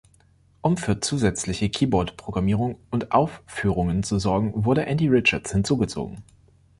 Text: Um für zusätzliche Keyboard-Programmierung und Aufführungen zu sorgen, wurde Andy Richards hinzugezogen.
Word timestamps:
Um 0.63 0.77
für 0.77 0.99
zusätzliche 0.99 1.69
Keyboard-Programmierung 1.69 2.79
und 2.89 3.11
Aufführungen 3.11 4.01
zu 4.01 4.17
sorgen, 4.17 4.51
wurde 4.65 4.87
Andy 4.87 5.07
Richards 5.07 5.51
hinzugezogen. 5.51 6.23